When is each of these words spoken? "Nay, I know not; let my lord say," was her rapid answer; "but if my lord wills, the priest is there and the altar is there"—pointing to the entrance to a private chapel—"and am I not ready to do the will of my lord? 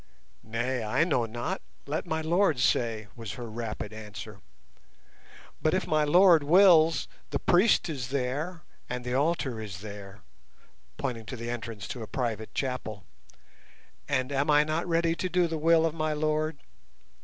"Nay, 0.41 0.83
I 0.83 1.03
know 1.03 1.25
not; 1.27 1.61
let 1.85 2.07
my 2.07 2.21
lord 2.23 2.57
say," 2.57 3.07
was 3.15 3.33
her 3.33 3.45
rapid 3.47 3.93
answer; 3.93 4.41
"but 5.61 5.75
if 5.75 5.85
my 5.85 6.03
lord 6.03 6.41
wills, 6.41 7.07
the 7.29 7.37
priest 7.37 7.87
is 7.87 8.07
there 8.07 8.63
and 8.89 9.05
the 9.05 9.13
altar 9.13 9.61
is 9.61 9.81
there"—pointing 9.81 11.25
to 11.27 11.35
the 11.35 11.51
entrance 11.51 11.87
to 11.89 12.01
a 12.01 12.07
private 12.07 12.51
chapel—"and 12.55 14.31
am 14.31 14.49
I 14.49 14.63
not 14.63 14.87
ready 14.87 15.13
to 15.15 15.29
do 15.29 15.45
the 15.45 15.59
will 15.59 15.85
of 15.85 15.93
my 15.93 16.13
lord? 16.13 16.57